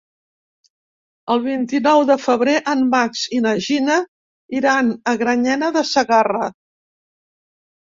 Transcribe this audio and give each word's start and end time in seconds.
El 1.35 1.41
vint-i-nou 1.43 2.01
de 2.11 2.15
febrer 2.21 2.55
en 2.73 2.81
Max 2.95 3.27
i 3.41 3.43
na 3.47 3.53
Gina 3.67 3.99
iran 4.63 4.91
a 5.13 5.17
Granyena 5.23 5.73
de 5.79 5.87
Segarra. 5.93 6.51